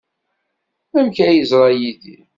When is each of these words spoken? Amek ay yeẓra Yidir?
Amek 0.97 1.17
ay 1.25 1.35
yeẓra 1.37 1.69
Yidir? 1.79 2.19